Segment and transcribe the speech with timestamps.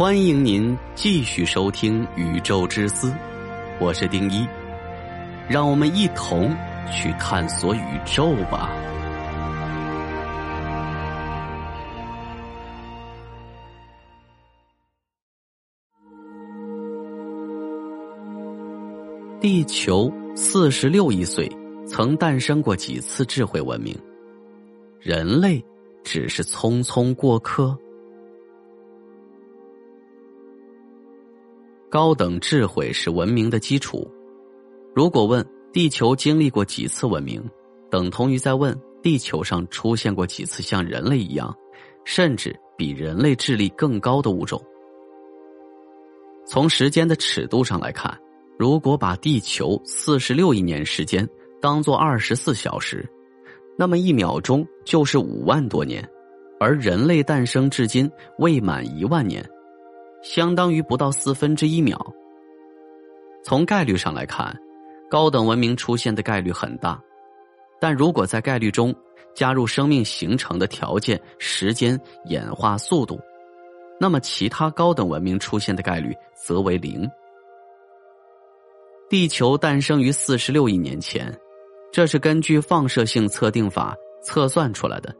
[0.00, 3.08] 欢迎您继续收听《宇宙之思》，
[3.78, 4.48] 我是丁一，
[5.46, 6.56] 让我们一同
[6.90, 8.72] 去探索宇宙吧。
[19.38, 21.46] 地球四十六亿岁，
[21.86, 23.94] 曾诞生过几次智慧文明，
[24.98, 25.62] 人类
[26.02, 27.78] 只是匆匆过客。
[31.90, 34.08] 高等智慧是文明的基础。
[34.94, 37.42] 如果问地球经历过几次文明，
[37.90, 41.52] 等同于在问地球上出现过几次像人类一样，
[42.04, 44.62] 甚至比人类智力更高的物种。
[46.46, 48.16] 从时间的尺度上来看，
[48.56, 51.28] 如果把地球四十六亿年时间
[51.60, 53.04] 当做二十四小时，
[53.76, 56.08] 那么一秒钟就是五万多年，
[56.60, 59.44] 而人类诞生至今未满一万年。
[60.22, 61.98] 相当于不到四分之一秒。
[63.42, 64.54] 从概率上来看，
[65.10, 67.00] 高等文明出现的概率很大，
[67.80, 68.94] 但如果在概率中
[69.34, 73.18] 加入生命形成的条件、时间、演化速度，
[73.98, 77.08] 那么其他高等文明出现的概率则为零。
[79.08, 81.36] 地球诞生于四十六亿年前，
[81.90, 85.14] 这是根据放射性测定法测算出来的。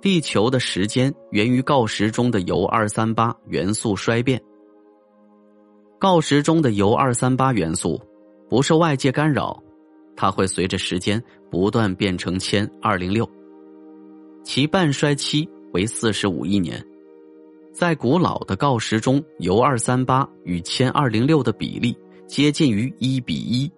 [0.00, 4.40] 地球的时间源于锆石中的铀二三八元素衰变。
[5.98, 8.00] 锆石中的铀二三八元素
[8.48, 9.62] 不受外界干扰，
[10.16, 13.28] 它会随着时间不断变成铅二零六，
[14.42, 16.82] 其半衰期为四十五亿年。
[17.72, 21.94] 在古老的锆石中，铀二三八与铅二零六的比例
[22.26, 23.70] 接近于一比一，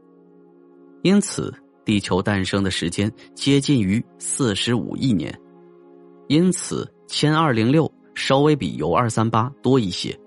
[1.02, 1.52] 因此
[1.84, 5.36] 地球诞生的时间接近于四十五亿年。
[6.32, 10.18] 因此，铅二零六稍微比铀二三八多一些。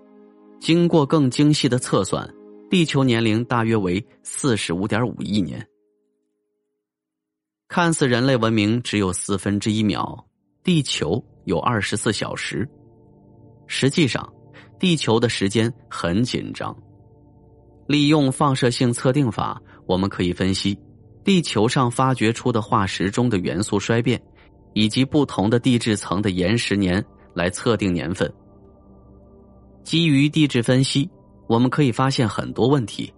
[0.60, 2.32] 经过更精细的测算，
[2.70, 5.68] 地球年龄大约为四十五点五亿年。
[7.68, 10.24] 看似人类文明只有四分之一秒，
[10.64, 12.70] 地球有二十四小时。
[13.66, 14.32] 实际上，
[14.80, 16.78] 地球的时间很紧张。
[17.88, 20.78] 利用放射性测定法，我们可以分析
[21.24, 24.22] 地球上发掘出的化石中的元素衰变。
[24.76, 27.04] 以及不同的地质层的岩石年
[27.34, 28.32] 来测定年份。
[29.84, 31.10] 基于地质分析，
[31.48, 33.12] 我们可以发现很多问题。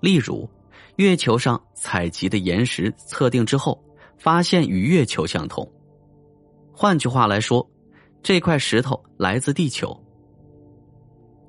[0.00, 0.48] 例如，
[0.96, 3.82] 月球上采集的岩石测定之后，
[4.18, 5.68] 发现与月球相同。
[6.72, 7.68] 换句话来说，
[8.22, 9.98] 这块石头来自地球。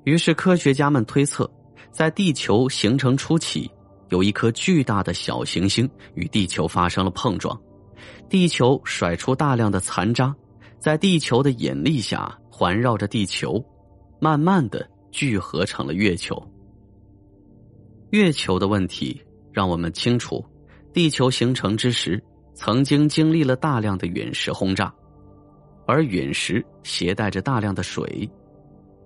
[0.02, 1.48] 于是，科学家们推测，
[1.92, 3.70] 在地球形成初期，
[4.08, 7.56] 有一颗巨大的小行星与地球发生了碰撞。
[8.30, 10.32] 地球甩出大量的残渣，
[10.78, 13.62] 在地球的引力下环绕着地球，
[14.20, 16.40] 慢慢的聚合成了月球。
[18.10, 19.20] 月球的问题
[19.52, 20.44] 让我们清楚，
[20.92, 22.22] 地球形成之时
[22.54, 24.94] 曾经经历了大量的陨石轰炸，
[25.84, 28.30] 而陨石携带着大量的水，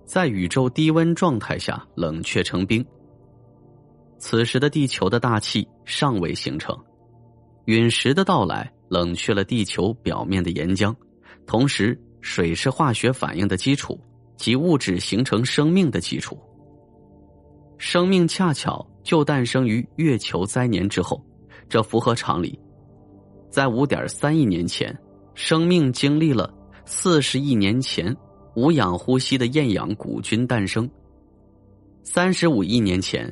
[0.05, 2.85] 在宇宙低温状态下冷却成冰。
[4.19, 6.77] 此时的地球的大气尚未形成，
[7.65, 8.71] 陨石的到来。
[8.89, 10.95] 冷却了地球表面的岩浆，
[11.45, 13.99] 同时水是化学反应的基础
[14.37, 16.37] 及物质形成生命的基础。
[17.77, 21.23] 生命恰巧就诞生于月球灾年之后，
[21.67, 22.57] 这符合常理。
[23.49, 24.97] 在五点三亿年前，
[25.33, 26.53] 生命经历了
[26.85, 28.15] 四十亿年前
[28.55, 30.89] 无氧呼吸的厌氧古菌诞生。
[32.03, 33.31] 三十五亿年前，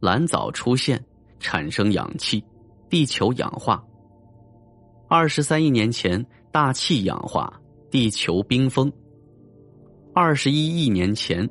[0.00, 1.02] 蓝藻出现，
[1.38, 2.42] 产生氧气，
[2.88, 3.84] 地球氧化。
[5.12, 7.52] 二十三亿年前，大气氧化，
[7.90, 8.90] 地球冰封。
[10.14, 11.50] 二十一亿年前，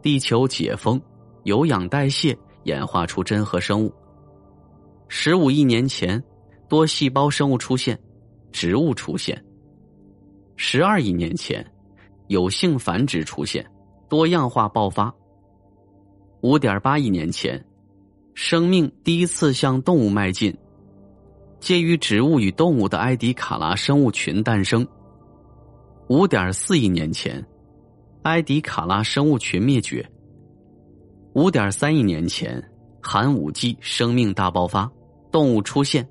[0.00, 0.98] 地球解封，
[1.42, 3.92] 有氧代谢演化出真核生物。
[5.08, 6.24] 十五亿年前，
[6.70, 8.00] 多细胞生物出现，
[8.50, 9.38] 植物出现。
[10.56, 11.62] 十二亿年前，
[12.28, 13.62] 有性繁殖出现，
[14.08, 15.14] 多样化爆发。
[16.40, 17.62] 五点八亿年前，
[18.32, 20.56] 生命第一次向动物迈进。
[21.60, 24.86] 介于植物与动物的埃迪卡拉生物群诞生。
[26.08, 27.44] 五点四亿年前，
[28.22, 30.04] 埃迪卡拉生物群灭绝。
[31.34, 32.60] 五点三亿年前，
[33.00, 34.90] 寒武纪生命大爆发，
[35.30, 36.08] 动物出现。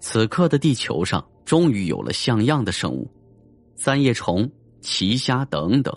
[0.00, 3.08] 此刻的地球上终于有了像样的生物，
[3.76, 4.50] 三叶虫、
[4.80, 5.94] 奇虾等等。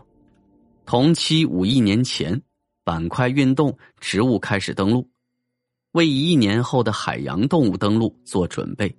[0.85, 2.39] 同期五亿年前，
[2.83, 5.07] 板块运动，植物开始登陆。
[5.93, 8.93] 为一亿年后的海洋动物登陆做准备。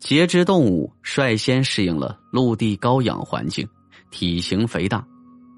[0.00, 3.66] 节肢动物率先适应了陆地高氧环境，
[4.10, 5.04] 体型肥大，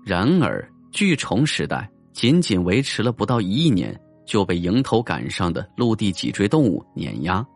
[0.05, 7.47] 然而，巨虫时代仅仅维持了不到一亿年，就被迎头赶上的陆地脊椎动物碾压，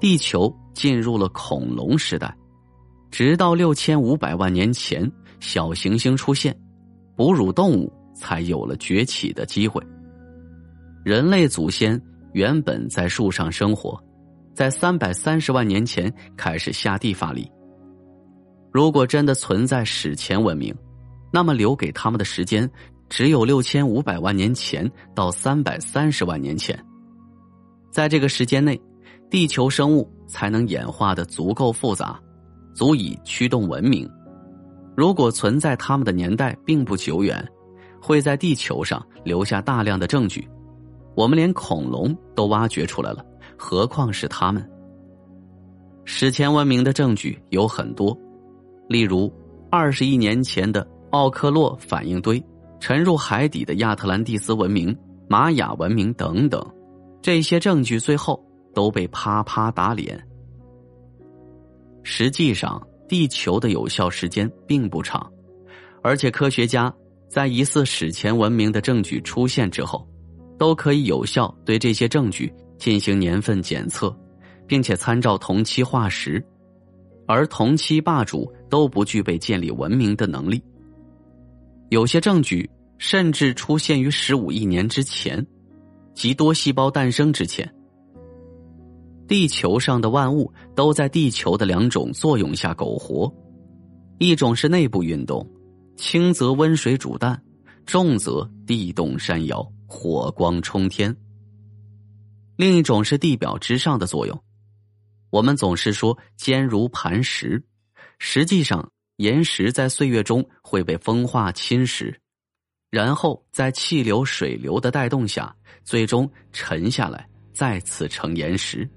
[0.00, 2.36] 地球进入了恐龙时代。
[3.10, 5.08] 直到六千五百万年前，
[5.38, 6.56] 小行星出现，
[7.16, 9.80] 哺乳动物才有了崛起的机会。
[11.04, 12.00] 人类祖先
[12.32, 14.02] 原本在树上生活，
[14.54, 17.46] 在三百三十万年前开始下地发力。
[18.72, 20.74] 如果真的存在史前文明，
[21.30, 22.68] 那么留给他们的时间
[23.10, 26.82] 只有六千五百万年前到三百三十万年前。
[27.90, 28.80] 在这个时间内，
[29.28, 32.18] 地球生物才能演化的足够复杂，
[32.72, 34.10] 足以驱动文明。
[34.96, 37.46] 如果存在他们的年代并不久远，
[38.00, 40.48] 会在地球上留下大量的证据。
[41.14, 43.24] 我们连恐龙都挖掘出来了，
[43.56, 44.68] 何况是他们？
[46.04, 48.16] 史前文明的证据有很多。
[48.88, 49.32] 例如，
[49.70, 52.42] 二十亿年前的奥克洛反应堆、
[52.78, 54.96] 沉入海底的亚特兰蒂斯文明、
[55.28, 56.62] 玛雅文明等等，
[57.22, 58.44] 这些证据最后
[58.74, 60.22] 都被啪啪打脸。
[62.02, 65.32] 实际上，地球的有效时间并不长，
[66.02, 66.94] 而且科学家
[67.28, 70.06] 在疑似史前文明的证据出现之后，
[70.58, 74.14] 都可以有效对这些证据进行年份检测，
[74.66, 76.44] 并且参照同期化石。
[77.26, 80.62] 而同期霸主都不具备建立文明的能力。
[81.88, 82.68] 有些证据
[82.98, 85.44] 甚至出现于十五亿年之前，
[86.12, 87.72] 即多细胞诞生之前。
[89.26, 93.32] 地球上的万物都在地球的两种作用下苟活，
[94.18, 95.48] 一种是内部运动，
[95.96, 97.42] 轻则温水煮蛋，
[97.86, 101.14] 重则地动山摇，火光冲天；
[102.56, 104.42] 另一种是地表之上的作用。
[105.30, 107.62] 我们总是说坚如磐石，
[108.18, 112.12] 实际上岩石在岁月中会被风化侵蚀，
[112.90, 115.54] 然后在气流、水流的带动下，
[115.84, 118.88] 最终沉下来，再次成岩石。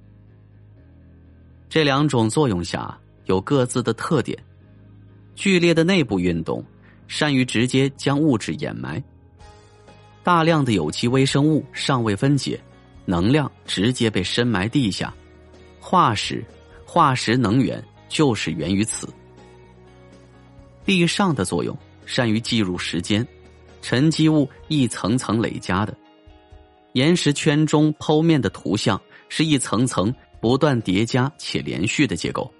[1.69, 4.37] 这两种作用下有各自的特点：
[5.35, 6.65] 剧烈的内部运动
[7.07, 8.99] 善于直接将物质掩埋；
[10.27, 12.59] 大量的有机微生物尚未分解，
[13.05, 15.13] 能量直接被深埋地下。
[15.79, 16.43] 化石，
[16.85, 19.07] 化石能源就是源于此。
[20.83, 21.73] 地上的作用
[22.05, 23.25] 善于记录时间，
[23.81, 25.95] 沉积物一层层累加的，
[26.91, 32.53] 岩石圈中剖面的图像是一层层不断叠加且连续的结构。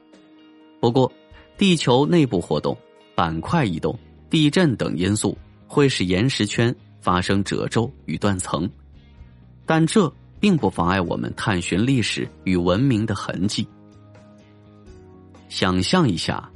[0.80, 1.12] 不过，
[1.58, 2.78] 地球内部活动、
[3.14, 3.94] 板块移动、
[4.30, 5.38] 地震等因素
[5.68, 6.74] 会使岩石圈
[7.08, 8.70] 发生褶皱与断层，
[9.66, 10.12] 但这。
[10.40, 13.68] 并不妨碍我们探寻历史与文明的痕迹。
[15.50, 16.48] 想象一下，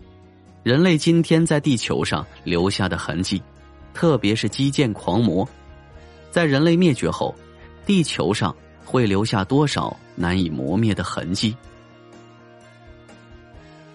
[0.62, 3.42] 人类今天在地球上留下的痕迹，
[3.92, 5.48] 特别是基建狂魔，
[6.30, 7.34] 在人类灭绝后，
[7.84, 8.56] 地球上
[8.86, 11.58] 会留下多少难以磨灭的痕迹？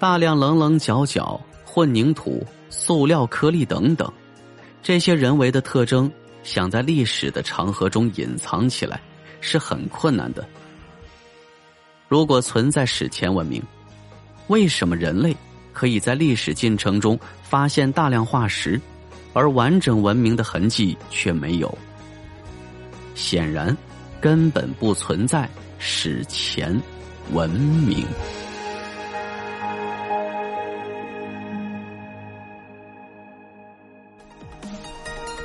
[0.01, 4.13] 大量棱棱角角、混凝土、塑料颗粒等等，
[4.83, 6.11] 这些人为的特征，
[6.47, 8.99] 想在历史的长河中隐藏起来。
[9.39, 10.45] 是很困难的。
[12.09, 13.63] 如果存在史前文明，
[14.49, 15.37] 为什么人类
[15.73, 18.81] 可以在历史进程中发现大量化石，
[19.35, 21.79] 而完整文明的痕迹却没有？
[23.15, 23.77] 显然，
[24.21, 25.49] 根本不存在
[25.79, 26.81] 史前
[27.33, 28.05] 文明。